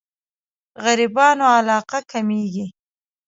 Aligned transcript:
غريبانو 0.83 1.45
علاقه 1.57 1.99
کمېږي. 2.11 2.65